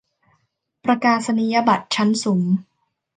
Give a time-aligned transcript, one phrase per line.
[0.85, 2.43] ประกาศนียบัตรชั้นสูง